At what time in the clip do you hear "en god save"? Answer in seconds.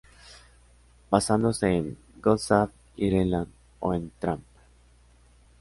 1.77-2.71